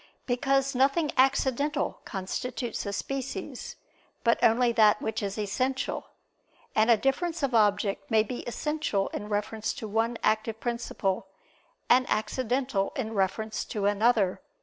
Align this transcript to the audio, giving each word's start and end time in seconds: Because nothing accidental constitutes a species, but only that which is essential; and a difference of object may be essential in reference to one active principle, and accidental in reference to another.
Because 0.25 0.73
nothing 0.73 1.11
accidental 1.15 1.99
constitutes 2.05 2.87
a 2.87 2.91
species, 2.91 3.75
but 4.23 4.43
only 4.43 4.71
that 4.71 4.99
which 4.99 5.21
is 5.21 5.37
essential; 5.37 6.07
and 6.73 6.89
a 6.89 6.97
difference 6.97 7.43
of 7.43 7.53
object 7.53 8.09
may 8.09 8.23
be 8.23 8.39
essential 8.47 9.09
in 9.09 9.29
reference 9.29 9.73
to 9.73 9.87
one 9.87 10.17
active 10.23 10.59
principle, 10.59 11.27
and 11.87 12.09
accidental 12.09 12.93
in 12.95 13.13
reference 13.13 13.63
to 13.65 13.85
another. 13.85 14.41